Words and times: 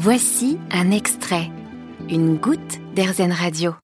Voici 0.00 0.60
un 0.70 0.92
extrait, 0.92 1.50
une 2.08 2.36
goutte 2.36 2.78
d'Airzen 2.94 3.32
Radio. 3.32 3.74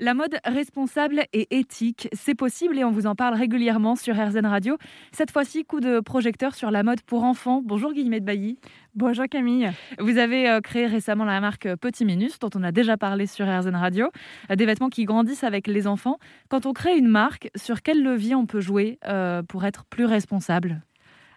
La 0.00 0.12
mode 0.12 0.36
responsable 0.44 1.22
et 1.32 1.56
éthique, 1.56 2.08
c'est 2.12 2.34
possible 2.34 2.76
et 2.76 2.82
on 2.82 2.90
vous 2.90 3.06
en 3.06 3.14
parle 3.14 3.34
régulièrement 3.36 3.94
sur 3.94 4.16
RZN 4.16 4.46
Radio. 4.46 4.76
Cette 5.12 5.30
fois-ci, 5.30 5.64
coup 5.64 5.78
de 5.78 6.00
projecteur 6.00 6.56
sur 6.56 6.72
la 6.72 6.82
mode 6.82 7.02
pour 7.02 7.22
enfants. 7.22 7.62
Bonjour 7.64 7.92
Guillemette 7.92 8.24
Bailly. 8.24 8.58
Bonjour 8.96 9.26
Camille. 9.30 9.70
Vous 10.00 10.18
avez 10.18 10.50
euh, 10.50 10.60
créé 10.60 10.86
récemment 10.86 11.24
la 11.24 11.40
marque 11.40 11.68
Petit 11.76 12.04
Minus, 12.04 12.40
dont 12.40 12.50
on 12.56 12.64
a 12.64 12.72
déjà 12.72 12.96
parlé 12.96 13.28
sur 13.28 13.46
RZN 13.46 13.76
Radio. 13.76 14.08
Euh, 14.50 14.56
des 14.56 14.66
vêtements 14.66 14.88
qui 14.88 15.04
grandissent 15.04 15.44
avec 15.44 15.68
les 15.68 15.86
enfants. 15.86 16.18
Quand 16.48 16.66
on 16.66 16.72
crée 16.72 16.98
une 16.98 17.06
marque, 17.06 17.48
sur 17.54 17.82
quel 17.82 18.02
levier 18.02 18.34
on 18.34 18.46
peut 18.46 18.60
jouer 18.60 18.98
euh, 19.06 19.44
pour 19.44 19.64
être 19.64 19.84
plus 19.84 20.04
responsable? 20.04 20.82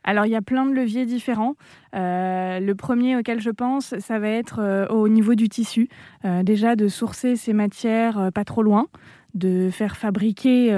Alors, 0.08 0.26
il 0.26 0.32
y 0.32 0.38
a 0.38 0.42
plein 0.42 0.66
de 0.66 0.72
leviers 0.72 1.06
différents. 1.06 1.56
Euh, 1.94 2.62
le 2.62 2.76
premier 2.76 3.18
auquel 3.18 3.42
je 3.42 3.50
pense, 3.50 3.94
ça 4.00 4.20
va 4.20 4.30
être 4.30 4.60
euh, 4.62 4.88
au 4.88 5.10
niveau 5.10 5.36
du 5.36 5.50
tissu. 5.50 5.90
Euh, 6.24 6.44
déjà, 6.44 6.78
de 6.78 6.88
sourcer 6.88 7.36
ces 7.36 7.52
matières 7.52 8.32
pas 8.34 8.46
trop 8.46 8.64
loin 8.64 8.88
de 9.36 9.70
faire 9.70 9.98
fabriquer 9.98 10.70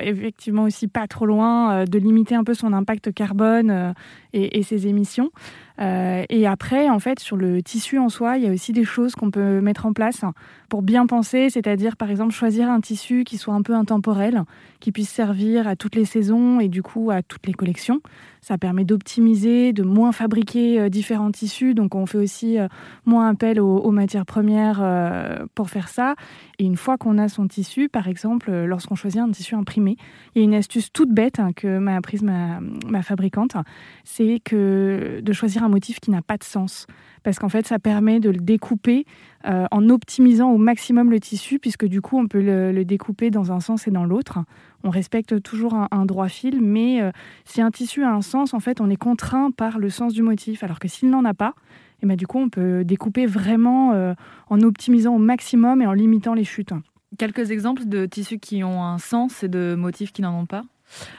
effectivement 0.00 0.62
aussi 0.62 0.88
pas 0.88 1.06
trop 1.06 1.26
loin, 1.26 1.84
de 1.84 1.98
limiter 1.98 2.34
un 2.34 2.44
peu 2.44 2.54
son 2.54 2.72
impact 2.72 3.12
carbone 3.12 3.92
et, 4.32 4.62
ses 4.62 4.86
émissions. 4.86 5.32
et 5.78 6.46
après, 6.46 6.88
en 6.88 6.98
fait, 6.98 7.20
sur 7.20 7.36
le 7.36 7.62
tissu 7.62 7.98
en 7.98 8.08
soi, 8.08 8.38
il 8.38 8.44
y 8.44 8.48
a 8.48 8.52
aussi 8.52 8.72
des 8.72 8.84
choses 8.84 9.14
qu'on 9.16 9.30
peut 9.30 9.60
mettre 9.60 9.84
en 9.84 9.92
place 9.92 10.24
pour 10.70 10.80
bien 10.80 11.06
penser, 11.06 11.50
c'est-à-dire 11.50 11.96
par 11.96 12.10
exemple 12.10 12.32
choisir 12.32 12.70
un 12.70 12.80
tissu 12.80 13.24
qui 13.24 13.36
soit 13.36 13.54
un 13.54 13.62
peu 13.62 13.74
intemporel, 13.74 14.44
qui 14.80 14.92
puisse 14.92 15.10
servir 15.10 15.68
à 15.68 15.76
toutes 15.76 15.94
les 15.94 16.06
saisons 16.06 16.58
et 16.58 16.68
du 16.68 16.82
coup 16.82 17.10
à 17.10 17.22
toutes 17.22 17.46
les 17.46 17.54
collections. 17.54 18.00
Ça 18.46 18.58
permet 18.58 18.84
d'optimiser, 18.84 19.72
de 19.72 19.82
moins 19.82 20.12
fabriquer 20.12 20.78
euh, 20.78 20.88
différents 20.88 21.32
tissus. 21.32 21.74
Donc 21.74 21.96
on 21.96 22.06
fait 22.06 22.18
aussi 22.18 22.60
euh, 22.60 22.68
moins 23.04 23.28
appel 23.28 23.60
aux, 23.60 23.90
matières 23.90 24.24
premières 24.24 24.78
euh, 24.80 25.46
pour 25.56 25.68
faire 25.68 25.88
ça. 25.88 26.14
Et 26.60 26.64
une 26.64 26.76
fois 26.76 26.96
qu'on 26.96 27.18
a 27.18 27.28
son 27.28 27.48
tissu, 27.48 27.88
par 27.88 28.06
exemple, 28.06 28.52
lorsqu'on 28.52 28.94
choisit 28.94 29.20
un 29.20 29.32
tissu 29.32 29.56
imprimé, 29.56 29.96
il 30.36 30.38
y 30.38 30.42
a 30.42 30.44
une 30.44 30.54
astuce 30.54 30.92
toute 30.92 31.12
bête 31.12 31.40
hein, 31.40 31.52
que 31.56 31.78
m'a 31.78 31.96
apprise 31.96 32.22
ma, 32.22 32.60
ma 32.88 33.02
fabricante, 33.02 33.56
c'est 34.04 34.40
que 34.44 35.18
de 35.20 35.32
choisir 35.32 35.64
un 35.64 35.68
motif 35.68 35.98
qui 35.98 36.12
n'a 36.12 36.22
pas 36.22 36.36
de 36.36 36.44
sens 36.44 36.86
parce 37.26 37.40
qu'en 37.40 37.48
fait, 37.48 37.66
ça 37.66 37.80
permet 37.80 38.20
de 38.20 38.30
le 38.30 38.38
découper 38.38 39.04
en 39.46 39.88
optimisant 39.88 40.50
au 40.50 40.58
maximum 40.58 41.10
le 41.10 41.20
tissu, 41.20 41.58
puisque 41.58 41.86
du 41.86 42.00
coup, 42.00 42.18
on 42.18 42.26
peut 42.26 42.40
le, 42.40 42.84
découper 42.84 43.30
dans 43.30 43.52
un 43.52 43.60
sens 43.60 43.86
et 43.86 43.90
dans 43.90 44.04
l'autre. 44.04 44.38
On 44.84 44.90
respecte 44.90 45.40
toujours 45.42 45.74
un, 45.74 46.04
droit 46.04 46.28
fil, 46.28 46.60
mais 46.60 47.00
si 47.44 47.62
un 47.62 47.70
tissu 47.70 48.02
a 48.02 48.12
un 48.12 48.22
sens, 48.22 48.54
en 48.54 48.60
fait, 48.60 48.80
on 48.80 48.90
est 48.90 48.96
contraint 48.96 49.50
par 49.50 49.78
le 49.78 49.88
sens 49.88 50.12
du 50.12 50.22
motif, 50.22 50.62
alors 50.64 50.78
que 50.78 50.88
s'il 50.88 51.10
n'en 51.10 51.24
a 51.24 51.34
pas, 51.34 51.54
et 51.96 52.00
eh 52.02 52.06
ben, 52.06 52.16
du 52.16 52.26
coup, 52.26 52.38
on 52.38 52.50
peut 52.50 52.84
découper 52.84 53.24
vraiment 53.24 53.92
euh, 53.92 54.12
en 54.50 54.60
optimisant 54.60 55.14
au 55.14 55.18
maximum 55.18 55.80
et 55.80 55.86
en 55.86 55.94
limitant 55.94 56.34
les 56.34 56.44
chutes. 56.44 56.74
Quelques 57.16 57.50
exemples 57.50 57.86
de 57.86 58.04
tissus 58.04 58.38
qui 58.38 58.62
ont 58.64 58.84
un 58.84 58.98
sens 58.98 59.42
et 59.42 59.48
de 59.48 59.74
motifs 59.74 60.12
qui 60.12 60.20
n'en 60.20 60.40
ont 60.40 60.44
pas? 60.44 60.62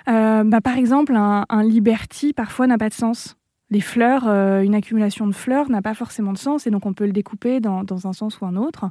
Euh, 0.07 0.43
bah, 0.43 0.61
Par 0.61 0.77
exemple, 0.77 1.15
un, 1.15 1.63
Liberty, 1.63 2.33
parfois, 2.33 2.67
n'a 2.67 2.77
pas 2.77 2.89
de 2.89 2.93
sens. 2.93 3.36
Les 3.69 3.81
fleurs, 3.81 4.27
euh, 4.27 4.61
une 4.61 4.75
accumulation 4.75 5.27
de 5.27 5.33
fleurs 5.33 5.69
n'a 5.69 5.81
pas 5.81 5.93
forcément 5.93 6.33
de 6.33 6.37
sens 6.37 6.67
et 6.67 6.71
donc 6.71 6.85
on 6.85 6.93
peut 6.93 7.05
le 7.05 7.11
découper 7.11 7.59
dans, 7.59 7.83
un 8.07 8.13
sens 8.13 8.39
ou 8.39 8.45
un 8.45 8.55
autre. 8.55 8.89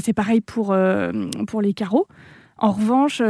c'est 0.00 0.12
pareil 0.12 0.40
pour, 0.40 0.76
pour 1.46 1.62
les 1.62 1.72
carreaux. 1.72 2.06
En 2.58 2.72
revanche, 2.72 3.22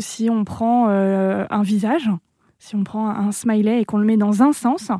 si 0.00 0.28
on 0.28 0.44
prend 0.44 0.88
un 0.88 1.62
visage, 1.62 2.10
si 2.58 2.74
on 2.74 2.82
prend 2.82 3.08
un 3.08 3.30
smiley 3.30 3.80
et 3.80 3.84
qu'on 3.84 3.98
le 3.98 4.04
met 4.04 4.16
dans 4.16 4.42
un 4.42 4.52
sens, 4.52 4.90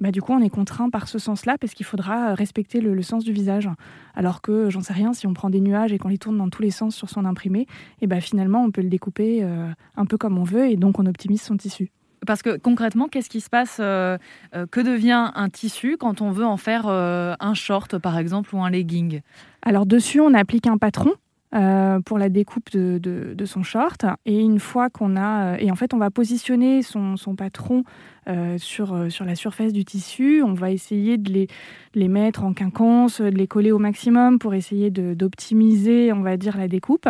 bah, 0.00 0.10
du 0.10 0.20
coup, 0.20 0.32
on 0.32 0.40
est 0.40 0.50
contraint 0.50 0.90
par 0.90 1.06
ce 1.06 1.18
sens-là 1.18 1.56
parce 1.58 1.72
qu'il 1.72 1.86
faudra 1.86 2.34
respecter 2.34 2.80
le, 2.80 3.00
sens 3.02 3.24
du 3.24 3.32
visage. 3.32 3.68
Alors 4.14 4.42
que, 4.42 4.70
j'en 4.70 4.80
sais 4.80 4.92
rien, 4.92 5.12
si 5.12 5.26
on 5.26 5.34
prend 5.34 5.50
des 5.50 5.60
nuages 5.60 5.92
et 5.92 5.98
qu'on 5.98 6.08
les 6.08 6.18
tourne 6.18 6.36
dans 6.36 6.48
tous 6.48 6.62
les 6.62 6.72
sens 6.72 6.96
sur 6.96 7.08
son 7.08 7.24
imprimé, 7.24 7.66
et 8.00 8.06
bah, 8.06 8.20
finalement, 8.20 8.64
on 8.64 8.70
peut 8.70 8.82
le 8.82 8.88
découper 8.88 9.44
euh, 9.44 9.70
un 9.96 10.06
peu 10.06 10.16
comme 10.16 10.38
on 10.38 10.42
veut 10.42 10.68
et 10.68 10.76
donc 10.76 10.98
on 10.98 11.06
optimise 11.06 11.42
son 11.42 11.56
tissu. 11.56 11.92
Parce 12.24 12.42
que 12.42 12.56
concrètement, 12.56 13.08
qu'est-ce 13.08 13.30
qui 13.30 13.40
se 13.40 13.50
passe 13.50 13.78
euh, 13.80 14.18
euh, 14.54 14.66
Que 14.70 14.80
devient 14.80 15.30
un 15.34 15.48
tissu 15.48 15.96
quand 15.98 16.20
on 16.20 16.30
veut 16.30 16.46
en 16.46 16.56
faire 16.56 16.86
un 16.86 17.54
short, 17.54 17.98
par 17.98 18.18
exemple, 18.18 18.54
ou 18.54 18.62
un 18.62 18.70
legging? 18.70 19.20
Alors 19.62 19.86
dessus, 19.86 20.20
on 20.20 20.34
applique 20.34 20.66
un 20.66 20.78
patron 20.78 21.12
euh, 21.54 22.00
pour 22.00 22.18
la 22.18 22.28
découpe 22.28 22.70
de, 22.72 23.44
son 23.44 23.62
short. 23.62 24.04
Et 24.26 24.40
une 24.40 24.58
fois 24.58 24.90
qu'on 24.90 25.16
a... 25.16 25.54
Euh, 25.54 25.56
et 25.60 25.70
en 25.70 25.76
fait, 25.76 25.94
on 25.94 25.98
va 25.98 26.10
positionner 26.10 26.82
son, 26.82 27.16
patron 27.36 27.84
euh, 28.28 28.58
sur, 28.58 29.10
sur 29.10 29.24
la 29.24 29.36
surface 29.36 29.72
du 29.72 29.84
tissu. 29.84 30.42
On 30.42 30.54
va 30.54 30.72
essayer 30.72 31.16
de 31.16 31.32
les, 31.32 31.46
les 31.94 32.08
mettre 32.08 32.42
en 32.42 32.54
quinconce, 32.54 33.20
de 33.20 33.28
les 33.28 33.46
coller 33.46 33.70
au 33.70 33.78
maximum 33.78 34.38
pour 34.38 34.54
essayer 34.54 34.90
d'optimiser, 34.90 36.12
on 36.12 36.22
va 36.22 36.36
dire, 36.36 36.56
la 36.56 36.66
découpe. 36.66 37.08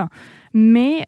Mais 0.52 1.06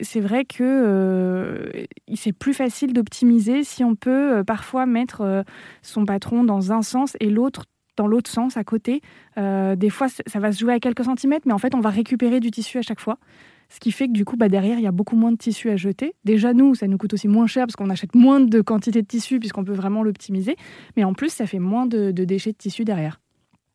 c'est 0.00 0.20
vrai 0.20 0.44
que 0.44 1.86
c'est 2.14 2.32
plus 2.32 2.54
facile 2.54 2.92
d'optimiser 2.92 3.64
si 3.64 3.82
on 3.82 3.94
peut 3.94 4.42
parfois 4.46 4.86
mettre 4.86 5.44
son 5.82 6.04
patron 6.04 6.44
dans 6.44 6.72
un 6.72 6.82
sens 6.82 7.16
et 7.20 7.30
l'autre 7.30 7.64
dans 7.98 8.06
l'autre 8.06 8.30
sens, 8.30 8.56
à 8.56 8.64
côté. 8.64 9.02
Euh, 9.36 9.76
des 9.76 9.90
fois, 9.90 10.08
ça 10.08 10.38
va 10.38 10.52
se 10.52 10.60
jouer 10.60 10.72
à 10.72 10.80
quelques 10.80 11.04
centimètres, 11.04 11.46
mais 11.46 11.52
en 11.52 11.58
fait, 11.58 11.74
on 11.74 11.80
va 11.80 11.90
récupérer 11.90 12.40
du 12.40 12.50
tissu 12.50 12.78
à 12.78 12.82
chaque 12.82 13.00
fois. 13.00 13.18
Ce 13.68 13.80
qui 13.80 13.92
fait 13.92 14.06
que 14.06 14.12
du 14.12 14.24
coup, 14.24 14.36
bah, 14.36 14.48
derrière, 14.48 14.78
il 14.78 14.84
y 14.84 14.86
a 14.86 14.92
beaucoup 14.92 15.16
moins 15.16 15.30
de 15.30 15.36
tissu 15.36 15.68
à 15.68 15.76
jeter. 15.76 16.14
Déjà, 16.24 16.54
nous, 16.54 16.74
ça 16.74 16.86
nous 16.86 16.96
coûte 16.96 17.12
aussi 17.12 17.28
moins 17.28 17.46
cher 17.46 17.66
parce 17.66 17.76
qu'on 17.76 17.90
achète 17.90 18.14
moins 18.14 18.40
de 18.40 18.60
quantité 18.62 19.02
de 19.02 19.06
tissu 19.06 19.38
puisqu'on 19.40 19.64
peut 19.64 19.74
vraiment 19.74 20.02
l'optimiser. 20.02 20.56
Mais 20.96 21.04
en 21.04 21.12
plus, 21.12 21.30
ça 21.30 21.46
fait 21.46 21.58
moins 21.58 21.84
de, 21.84 22.10
déchets 22.10 22.52
de 22.52 22.56
tissu 22.56 22.84
derrière. 22.84 23.20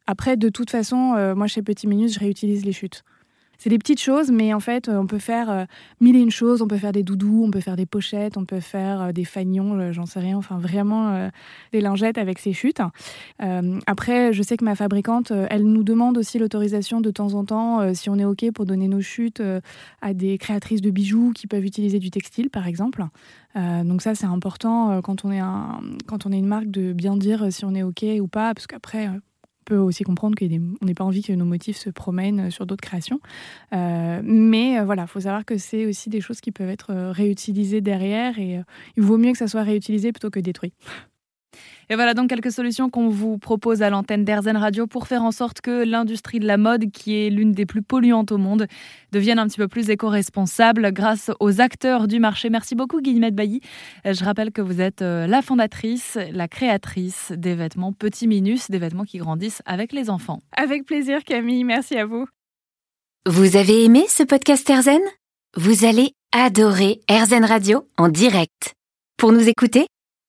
Après, 0.08 0.36
de 0.36 0.50
toute 0.50 0.72
façon, 0.72 1.14
euh, 1.16 1.36
moi, 1.36 1.46
chez 1.46 1.62
Petit 1.62 1.86
Minus, 1.86 2.16
je 2.16 2.20
réutilise 2.20 2.66
les 2.66 2.72
chutes. 2.72 3.04
C'est 3.58 3.70
des 3.70 3.78
petites 3.78 4.02
choses, 4.02 4.32
mais 4.32 4.54
en 4.54 4.60
fait, 4.60 4.90
euh, 4.90 4.98
on 4.98 5.08
peut 5.08 5.20
faire 5.20 5.50
euh, 5.50 5.66
mille 6.02 6.16
et 6.16 6.20
une 6.20 6.32
choses. 6.32 6.62
On 6.62 6.68
peut 6.68 6.78
faire 6.78 6.92
des 6.92 7.04
doudous, 7.04 7.44
on 7.46 7.52
peut 7.52 7.62
faire 7.62 7.76
des 7.76 7.86
pochettes, 7.86 8.38
on 8.38 8.46
peut 8.46 8.60
faire 8.60 9.02
euh, 9.02 9.12
des 9.12 9.26
fagnons, 9.26 9.92
j'en 9.92 10.06
sais 10.06 10.20
rien. 10.20 10.38
Enfin, 10.38 10.58
vraiment 10.58 11.30
des 11.72 11.82
lingettes 11.82 12.18
avec 12.18 12.40
ces 12.40 12.54
chutes. 12.54 12.82
après, 13.40 14.34
je 14.34 14.44
sais 14.44 14.58
que 14.58 14.66
ma 14.66 14.76
fabricante, 14.76 15.32
elle 15.50 15.64
nous 15.64 15.84
demande 15.84 16.18
aussi 16.18 16.40
l'autorisation 16.40 17.02
de 17.02 17.12
temps 17.12 17.34
en 17.34 17.46
temps, 17.46 17.94
si 17.94 18.10
on 18.10 18.18
est 18.18 18.26
OK 18.26 18.52
pour 18.52 18.66
donner 18.66 18.88
nos 18.88 19.02
chutes 19.02 19.42
à 20.02 20.14
des 20.14 20.38
créatrices 20.38 20.82
de 20.82 20.92
bijoux 20.92 21.32
qui 21.34 21.48
peuvent 21.48 21.66
utiliser 21.66 22.00
du 22.00 22.12
textile, 22.12 22.50
par 22.50 22.68
exemple. 22.68 23.06
donc 23.56 24.02
ça, 24.02 24.16
c'est 24.16 24.26
important 24.26 25.02
quand 25.02 25.26
on 25.26 25.32
est 25.32 25.42
quand 26.08 26.26
on 26.26 26.32
est 26.32 26.40
une 26.40 26.48
marque 26.48 26.72
de 26.72 26.94
bien 26.94 27.18
dire 27.18 27.52
si 27.52 27.66
on 27.66 27.76
est 27.76 27.84
OK 27.84 28.04
ou 28.20 28.28
pas, 28.28 28.54
parce 28.54 28.68
qu'après 28.68 29.10
peut 29.64 29.78
aussi 29.78 30.04
comprendre 30.04 30.38
qu'on 30.38 30.86
n'est 30.86 30.94
pas 30.94 31.04
envie 31.04 31.24
que 31.24 31.34
nos 31.34 31.46
motifs 31.46 31.78
se 31.78 31.90
promènent 31.90 32.52
sur 32.52 32.66
d'autres 32.66 32.82
créations. 32.84 33.20
Euh, 33.74 34.22
mais 34.24 34.80
euh, 34.80 34.86
voilà, 34.86 35.04
il 35.04 35.08
faut 35.08 35.22
savoir 35.22 35.46
que 35.46 35.58
c'est 35.58 35.86
aussi 35.86 36.10
des 36.10 36.22
choses 36.22 36.42
qui 36.42 36.52
peuvent 36.52 36.70
être 36.70 36.92
euh, 36.92 37.12
réutilisées 37.12 37.82
derrière 37.82 38.40
et 38.40 38.62
il 38.98 39.04
vaut 39.04 39.18
mieux 39.18 39.32
que 39.32 39.38
ça 39.38 39.48
soit 39.48 39.64
réutilisé 39.64 40.12
plutôt 40.12 40.30
que 40.30 40.40
détruit. 40.40 40.74
Et 41.90 41.96
voilà 41.96 42.14
donc 42.14 42.30
quelques 42.30 42.52
solutions 42.52 42.90
qu'on 42.90 43.10
vous 43.10 43.38
propose 43.38 43.82
à 43.82 43.90
l'antenne 43.90 44.24
d'Airzen 44.24 44.58
Radio 44.58 44.88
pour 44.88 45.08
faire 45.08 45.24
en 45.24 45.32
sorte 45.32 45.62
que 45.62 45.84
l'industrie 45.84 46.40
de 46.40 46.48
la 46.48 46.58
mode, 46.58 46.92
qui 46.92 47.16
est 47.16 47.30
l'une 47.30 47.52
des 47.52 47.66
plus 47.66 47.82
polluantes 47.82 48.32
au 48.32 48.38
monde, 48.38 48.68
devienne 49.12 49.40
un 49.40 49.48
petit 49.48 49.58
peu 49.58 49.68
plus 49.68 49.90
éco-responsable 49.90 50.92
grâce 50.92 51.32
aux 51.40 51.62
acteurs 51.62 52.08
du 52.08 52.20
marché. 52.20 52.50
Merci 52.50 52.76
beaucoup 52.76 53.02
Guillemette 53.02 53.36
Bailly. 53.36 53.62
Je 54.06 54.24
rappelle 54.24 54.52
que 54.52 54.62
vous 54.62 54.82
êtes 54.82 55.02
euh, 55.02 55.28
la 55.28 55.42
fondatrice, 55.42 56.18
la 56.32 56.48
créatrice 56.48 57.32
des 57.36 57.56
vêtements 57.56 57.94
Petit 57.94 58.28
Minus, 58.28 58.72
des 58.72 58.80
vêtements 58.80 59.04
qui 59.06 59.18
grandissent 59.18 59.62
avec 59.66 59.94
les 59.94 60.10
enfants. 60.10 60.42
Avec 60.56 60.86
plaisir 60.86 61.24
Camille, 61.24 61.64
merci 61.64 61.98
à 61.98 62.06
vous. 62.06 62.26
Vous 63.26 63.56
avez 63.56 63.86
aimé 63.86 64.06
ce 64.10 64.24
podcast 64.24 64.70
Airzen? 64.70 65.02
Vous 65.56 65.86
allez 65.86 66.14
adorer 66.34 67.00
Airzen 67.08 67.46
Radio 67.46 67.88
en 67.98 68.10
direct. 68.10 68.74
Pour 69.18 69.32
nous 69.32 69.48
écouter, 69.48 69.86